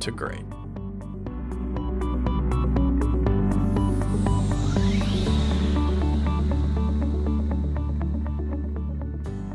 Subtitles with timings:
[0.00, 0.44] to great.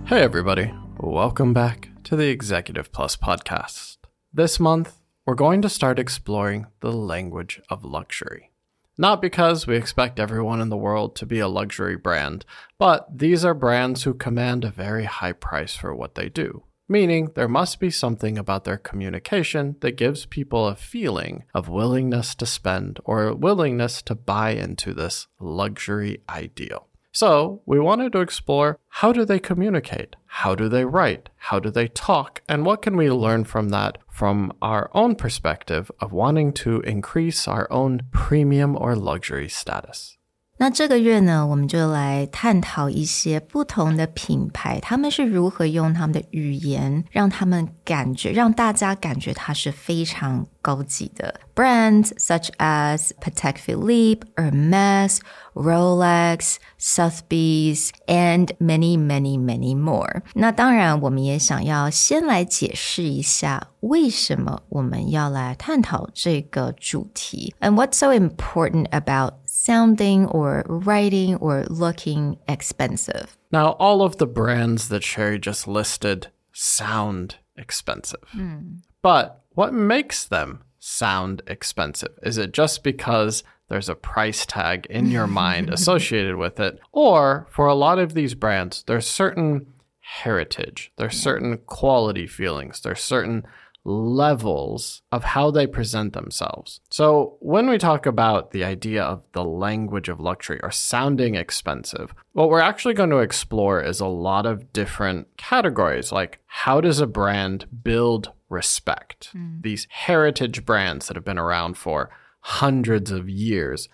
[0.05, 0.73] Hey, everybody.
[0.97, 3.97] Welcome back to the Executive Plus podcast.
[4.33, 8.51] This month, we're going to start exploring the language of luxury.
[8.97, 12.45] Not because we expect everyone in the world to be a luxury brand,
[12.77, 17.31] but these are brands who command a very high price for what they do meaning
[17.33, 22.45] there must be something about their communication that gives people a feeling of willingness to
[22.45, 26.87] spend or willingness to buy into this luxury ideal.
[27.11, 30.15] So, we wanted to explore how do they communicate?
[30.25, 31.29] How do they write?
[31.37, 32.41] How do they talk?
[32.47, 37.47] And what can we learn from that from our own perspective of wanting to increase
[37.47, 40.17] our own premium or luxury status?
[40.60, 55.18] 那这个月呢，我们就来探讨一些不同的品牌，他们是如何用他们的语言，让他们感觉，让大家感觉它是非常高级的 brands such as Patek Philippe, Hermes,
[55.54, 60.22] Rolex, Sotheby's, and many, many, many more.
[60.34, 73.37] 那当然，我们也想要先来解释一下为什么我们要来探讨这个主题，and what's so important about sounding or writing or looking expensive.
[73.49, 78.23] Now, all of the brands that Sherry just listed sound expensive.
[78.35, 78.79] Mm.
[79.01, 82.11] But what makes them sound expensive?
[82.23, 86.79] Is it just because there's a price tag in your mind associated with it?
[86.91, 89.67] Or for a lot of these brands, there's certain
[90.01, 93.45] heritage, there's certain quality feelings, there's certain
[93.85, 96.79] levels of how they present themselves.
[96.89, 102.13] So, when we talk about the idea of the language of luxury or sounding expensive,
[102.31, 106.99] what we're actually going to explore is a lot of different categories like how does
[106.99, 109.31] a brand build respect?
[109.35, 109.61] Mm.
[109.63, 112.09] These heritage brands that have been around for
[112.41, 113.89] hundreds of years.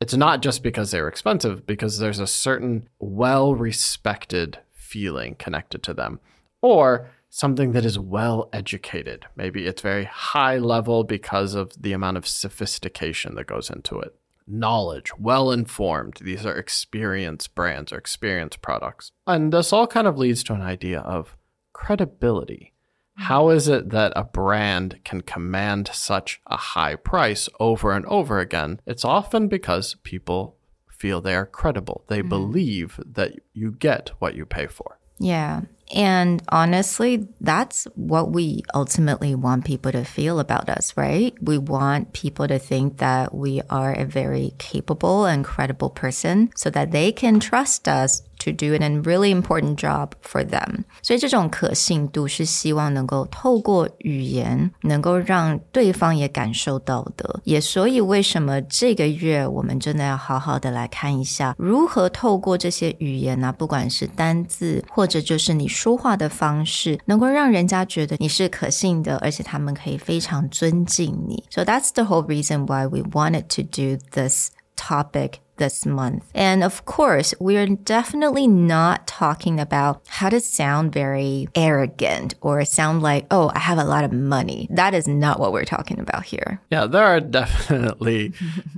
[0.00, 5.94] It's not just because they're expensive, because there's a certain well respected feeling connected to
[5.94, 6.20] them.
[6.62, 9.26] Or something that is well educated.
[9.34, 14.14] Maybe it's very high level because of the amount of sophistication that goes into it.
[14.46, 16.18] Knowledge, well informed.
[16.22, 19.10] These are experienced brands or experienced products.
[19.26, 21.36] And this all kind of leads to an idea of
[21.72, 22.72] credibility.
[23.16, 28.38] How is it that a brand can command such a high price over and over
[28.38, 28.80] again?
[28.86, 30.56] It's often because people
[30.88, 32.04] feel they are credible.
[32.06, 32.28] They mm.
[32.28, 35.00] believe that you get what you pay for.
[35.18, 35.62] Yeah.
[35.92, 41.34] And honestly, that's what we ultimately want people to feel about us, right?
[41.42, 46.70] We want people to think that we are a very capable and credible person so
[46.70, 50.83] that they can trust us to do a really important job for them。
[51.01, 57.41] 所以这种可信度是希望能够透过语言，能够让对方也感受到的。
[57.43, 71.43] 也所以为什么这个月我们真的要好好的来看一下，如何透过这些语言啊，不管是单字或者就是你说话的方式，能够让人家觉得你是可信的，而且他们可以非常尊敬你。
[71.49, 76.24] So that's the whole reason why we wanted to do this topic this month.
[76.34, 83.02] And of course, we're definitely not talking about how to sound very arrogant or sound
[83.02, 84.68] like, oh, I have a lot of money.
[84.70, 86.60] That is not what we're talking about here.
[86.70, 88.32] Yeah, there are definitely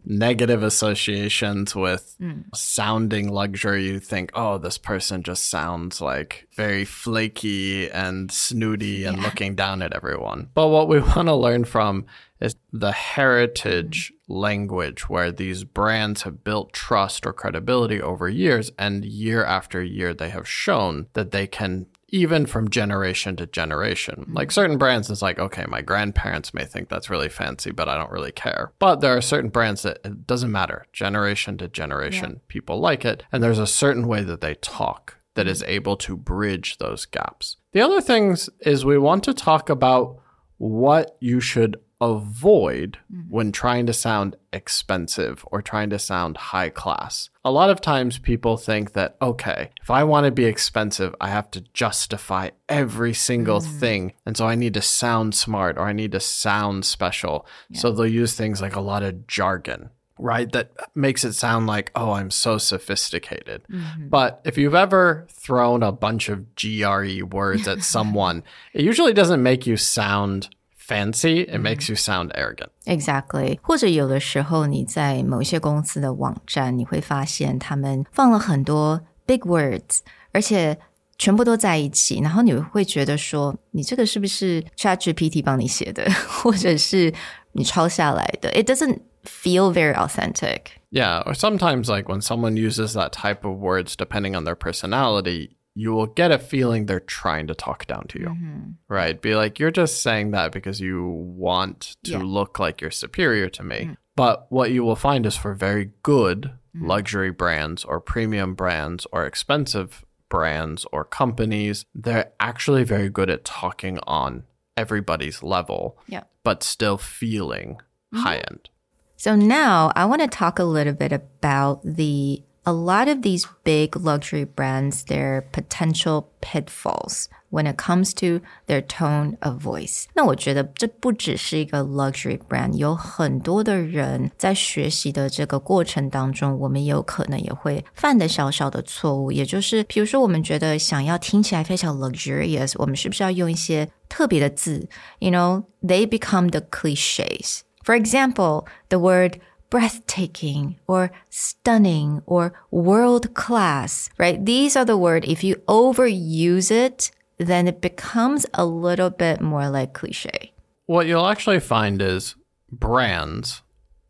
[0.04, 2.44] negative associations with mm.
[2.54, 3.86] sounding luxury.
[3.86, 9.22] You think, oh, this person just sounds like very flaky and snooty and yeah.
[9.24, 10.48] looking down at everyone.
[10.54, 12.06] But what we want to learn from
[12.40, 19.04] is the heritage language where these brands have built trust or credibility over years and
[19.04, 24.16] year after year they have shown that they can even from generation to generation.
[24.20, 24.34] Mm-hmm.
[24.34, 27.96] Like certain brands, it's like, okay, my grandparents may think that's really fancy, but I
[27.96, 28.72] don't really care.
[28.78, 30.86] But there are certain brands that it doesn't matter.
[30.92, 33.24] Generation to generation, people like it.
[33.32, 35.50] And there's a certain way that they talk that mm-hmm.
[35.50, 37.56] is able to bridge those gaps.
[37.72, 40.20] The other things is we want to talk about
[40.58, 43.30] what you should avoid mm-hmm.
[43.30, 47.30] when trying to sound expensive or trying to sound high class.
[47.44, 51.28] A lot of times people think that, okay, if I want to be expensive, I
[51.28, 53.78] have to justify every single mm-hmm.
[53.78, 54.12] thing.
[54.26, 57.46] And so I need to sound smart or I need to sound special.
[57.72, 59.90] So they'll use things like a lot of jargon.
[60.18, 63.66] Right, that makes it sound like, oh, I'm so sophisticated.
[63.70, 64.08] Mm-hmm.
[64.08, 68.42] But if you've ever thrown a bunch of GRE words at someone,
[68.72, 70.48] it usually doesn't make you sound
[70.85, 72.69] fancy, it makes you sound arrogant.
[72.85, 79.99] Exactly，或者有的时候你在某一些公司的网站，你会发现他们放了很多 big words，
[80.31, 80.77] 而且
[81.17, 87.13] 全部都在一起，然后你会觉得说，你这个是不是 ChatGPT 帮你写的，或者是
[87.53, 88.49] 你抄下来的？
[88.51, 90.61] It doesn't feel very authentic.
[90.89, 95.51] Yeah, or sometimes like when someone uses that type of words, depending on their personality,
[95.78, 98.28] you will get a feeling they're trying to talk down to you.
[98.28, 98.70] Mm-hmm.
[98.88, 99.20] Right?
[99.20, 102.22] Be like, you're just saying that because you want to Yeah.
[102.22, 103.80] look like you're superior to me.
[103.90, 103.96] Mm.
[104.16, 106.88] But what you will find is for very good mm.
[106.88, 113.44] luxury brands or premium brands or expensive brands or companies, they're actually very good at
[113.44, 114.44] talking on
[114.78, 116.24] everybody's level, Yeah.
[116.42, 117.74] but still feeling
[118.14, 118.20] mm-hmm.
[118.20, 118.70] high end.
[119.16, 123.45] So now I want to talk a little bit about the a lot of these
[123.63, 130.05] big luxury brands, their potential pitfalls when it comes to their tone of voice.
[130.13, 144.87] 那我觉得这不只是一个 luxury brand，有很多的人在学习的这个过程当中，我们也有可能也会犯的小小的错误，也就是比如说我们觉得想要听起来非常 luxurious，我们是不是要用一些特别的字？
[145.17, 147.61] You know, they become the cliches.
[147.83, 149.39] For example, the word
[149.70, 154.44] breathtaking or stunning or world class, right?
[154.44, 159.68] These are the word, if you overuse it, then it becomes a little bit more
[159.68, 160.52] like cliche.
[160.86, 162.34] What you'll actually find is
[162.70, 163.62] brands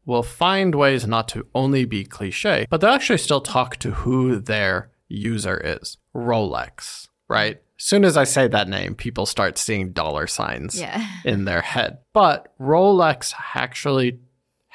[0.04, 4.38] will find ways not to only be cliche, but they'll actually still talk to who
[4.38, 5.96] their user is.
[6.14, 7.56] Rolex, right?
[7.78, 11.04] As soon as I say that name, people start seeing dollar signs Yeah.
[11.24, 11.98] in their head.
[12.12, 14.18] But Rolex actually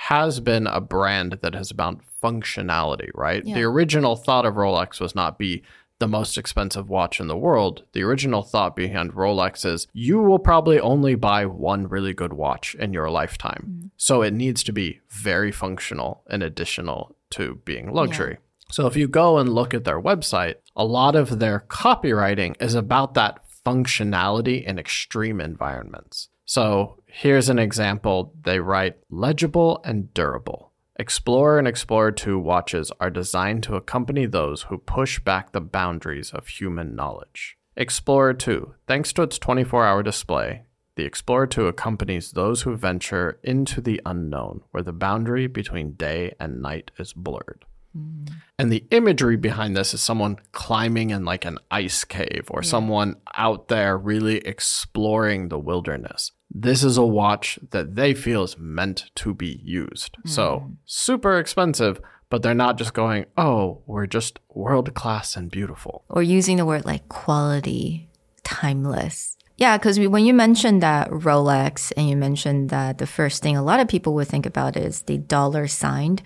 [0.06, 3.46] has been a brand that has about functionality, right?
[3.46, 5.62] The original thought of Rolex was not be
[6.00, 7.84] the most expensive watch in the world.
[7.94, 12.74] The original thought behind Rolex is you will probably only buy one really good watch
[12.74, 13.66] in your lifetime.
[13.70, 13.88] Mm-hmm.
[13.96, 18.40] So it needs to be very functional and additional to being luxury.
[18.72, 22.74] So if you go and look at their website, a lot of their copywriting is
[22.74, 26.30] about that functionality in extreme environments.
[26.52, 28.34] So here's an example.
[28.44, 30.74] They write legible and durable.
[30.98, 36.32] Explorer and Explorer 2 watches are designed to accompany those who push back the boundaries
[36.32, 37.56] of human knowledge.
[37.78, 40.64] Explorer 2, thanks to its 24 hour display,
[40.98, 46.36] the Explorer 2 accompanies those who venture into the unknown, where the boundary between day
[46.38, 47.64] and night is blurred.
[47.94, 48.26] Hmm.
[48.60, 53.16] And the imagery behind this is someone climbing in like an ice cave or someone
[53.36, 59.11] out there really exploring the wilderness This is a watch that they feel is meant
[59.17, 60.17] to be used.
[60.25, 66.05] So, super expensive, but they're not just going, oh, we're just world class and beautiful.
[66.09, 68.09] Or using the word like quality,
[68.45, 69.37] timeless.
[69.57, 73.63] Yeah, because when you mentioned that Rolex and you mentioned that the first thing a
[73.63, 76.23] lot of people would think about is the dollar signed.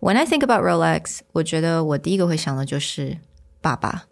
[0.00, 3.18] When I think about Rolex, 我觉得我第一个会想的就是
[3.60, 4.06] 爸爸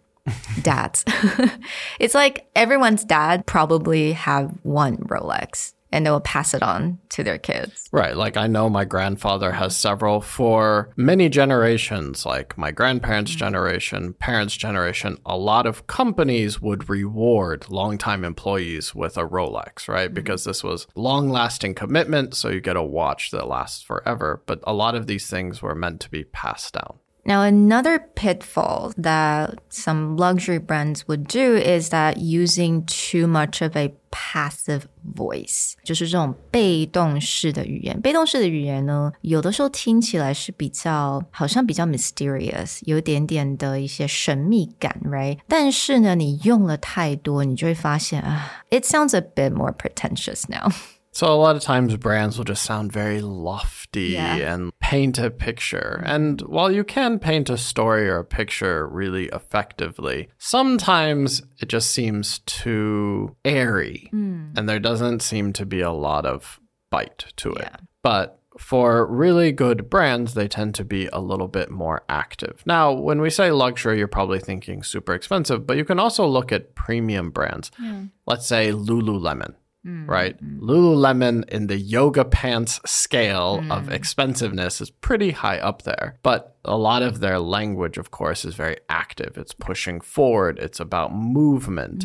[0.62, 1.04] Dads.
[1.98, 7.22] it's like everyone's dad probably have one Rolex and they will pass it on to
[7.22, 7.88] their kids.
[7.92, 8.16] Right.
[8.16, 13.38] Like I know my grandfather has several for many generations, like my grandparents' mm.
[13.38, 15.18] generation, parents' generation.
[15.24, 20.08] A lot of companies would reward longtime employees with a Rolex, right?
[20.08, 20.14] Mm-hmm.
[20.14, 22.34] Because this was long lasting commitment.
[22.34, 24.42] So you get a watch that lasts forever.
[24.46, 26.98] But a lot of these things were meant to be passed down.
[27.27, 33.77] Now, another pitfall that some luxury brands would do is that using too much of
[33.77, 34.81] a passive
[35.15, 38.01] voice，就是这种被动式的语言。
[38.01, 45.39] 被动式的语言呢，有的时候听起来是比较好像比较 mysterious，有一点点的一些神秘感，right？
[45.47, 50.69] 但是呢，你用了太多，你就会发现啊，it sounds a bit more pretentious now。
[51.15, 54.57] So a lot of times brands will just sound very lofty Yeah.
[54.57, 56.02] and paint a picture.
[56.06, 61.90] And while you can paint a story or a picture really effectively, sometimes it just
[61.90, 64.52] seems too airy hmm.
[64.56, 66.58] and there doesn't seem to be a lot of
[66.90, 67.70] bite to it.
[68.02, 72.62] But for really good brands, they tend to be a little bit more active.
[72.64, 76.50] Now, when we say luxury, you're probably thinking super expensive, but you can also look
[76.50, 77.70] at premium brands.
[77.76, 78.06] Hmm.
[78.26, 79.52] Let's say Lululemon.
[79.88, 80.36] Mm, right?
[80.44, 80.60] Mm.
[80.60, 83.92] Lululemon in the yoga pants scale of mm.
[83.92, 86.18] expensiveness is pretty high up there.
[86.22, 89.38] But a lot of their language, of course, is very active.
[89.38, 92.04] It's pushing forward, it's about movement,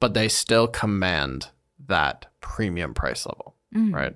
[0.00, 1.48] but they still command
[1.86, 3.56] that premium price level.
[3.74, 4.14] Right?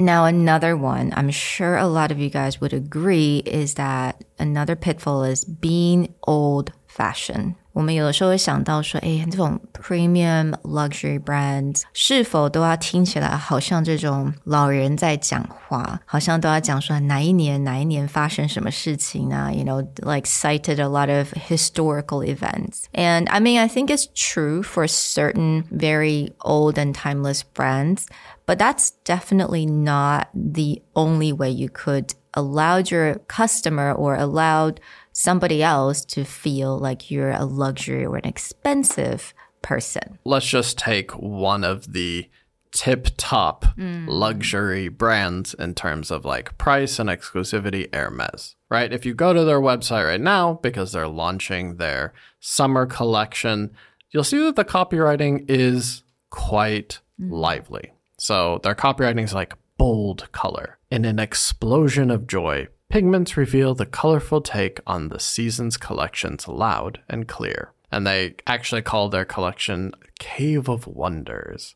[0.00, 4.76] Now, another one, I'm sure a lot of you guys would agree, is that another
[4.76, 7.56] pitfall is being old fashioned.
[7.77, 19.51] 我们有的时候会想到说，哎，这种 premium luxury brands 是否都要听起来好像这种老人在讲话，好像都要讲说哪一年哪一年发生什么事情啊？
[19.51, 22.83] You know, like cited a lot of historical events.
[22.93, 28.05] And I mean, I think it's true for certain very old and timeless brands.
[28.48, 34.72] But that's definitely not the only way you could allow your customer or allow
[35.12, 40.18] somebody else to feel like you're a luxury or an expensive person.
[40.24, 42.30] Let's just take one of the
[42.72, 44.06] tip top mm.
[44.08, 48.90] luxury brands in terms of like price and exclusivity Hermes, right?
[48.90, 53.72] If you go to their website right now, because they're launching their summer collection,
[54.10, 57.30] you'll see that the copywriting is quite mm.
[57.30, 57.92] lively.
[58.18, 60.78] So their copywriting is like bold color.
[60.90, 67.00] In an explosion of joy, pigments reveal the colorful take on the season's collections loud
[67.08, 67.72] and clear.
[67.90, 71.74] And they actually call their collection Cave of Wonders.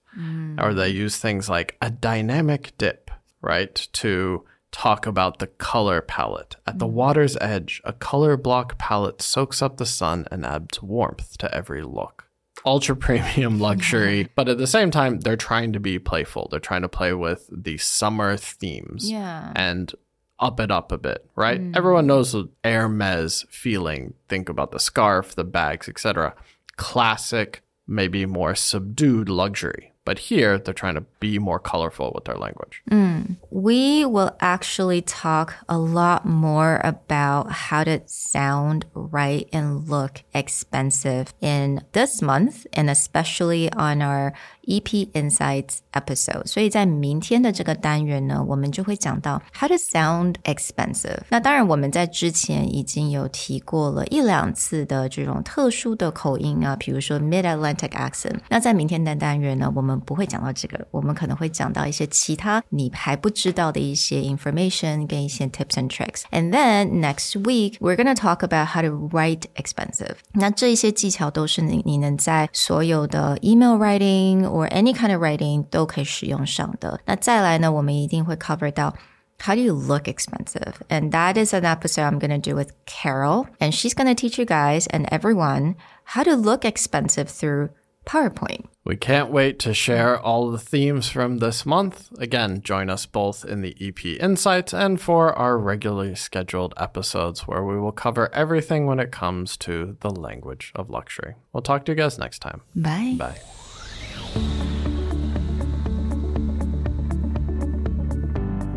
[0.60, 3.74] Or they use things like a dynamic dip, right?
[3.94, 6.56] To talk about the color palette.
[6.66, 11.38] At the water's edge, a color block palette soaks up the sun and adds warmth
[11.38, 12.26] to every look
[12.64, 16.48] ultra premium luxury, but at the same time, they're trying to be playful.
[16.50, 19.52] They're trying to play with the summer themes Yeah.
[19.56, 19.92] and
[20.38, 21.60] up it up a bit, right?
[21.60, 21.76] Mm.
[21.76, 24.14] Everyone knows the Hermes feeling.
[24.28, 26.34] Think about the scarf, the bags, etc.
[26.76, 29.91] Classic, maybe more subdued luxury.
[30.04, 32.82] But here, they're trying to be more colorful with their language.
[32.90, 33.36] Mm.
[33.50, 41.32] We will actually talk a lot more about how to sound right and look expensive
[41.40, 44.32] in this month and especially on our
[44.67, 46.45] EP Insights episode.
[46.45, 51.19] 所以在明天的这个单元呢，我们就会讲到 how to sound expensive。
[51.29, 58.39] 那当然我们在之前已经有提过了一两次的这种特殊的口音啊，比如说 Mid Atlantic accent。
[58.49, 69.43] 那在明天的单元呢，我们不会讲到这个，我们可能会讲到一些其他你还不知道的一些 information 跟一些 tips and tricks。And then next week we're gonna talk about how to write
[69.55, 70.15] expensive。
[70.33, 76.99] 那这一些技巧都是你你能在所有的 email writing or any kind of writing 都可以使用上的。
[77.05, 78.93] 那再来呢，我们一定会 cover 到。
[79.39, 80.73] How do you look expensive?
[80.89, 83.45] And that is an episode I'm going to do with Carol.
[83.59, 85.75] And she's going to teach you guys and everyone
[86.05, 87.69] how to look expensive through
[88.03, 88.65] PowerPoint.
[88.83, 92.09] We can't wait to share all the themes from this month.
[92.17, 97.63] Again, join us both in the EP Insights and for our regularly scheduled episodes where
[97.63, 101.35] we will cover everything when it comes to the language of luxury.
[101.53, 102.61] We'll talk to you guys next time.
[102.73, 103.17] Bye.
[103.19, 103.60] Bye.